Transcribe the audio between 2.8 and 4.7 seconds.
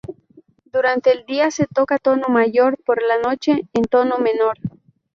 por la noche, en tono menor.